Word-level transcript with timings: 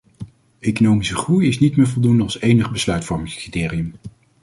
Economische 0.59 1.15
groei 1.15 1.47
is 1.47 1.59
niet 1.59 1.75
meer 1.75 1.87
voldoende 1.87 2.23
als 2.23 2.39
enige 2.39 2.71
besluitvormingscriterium. 2.71 3.95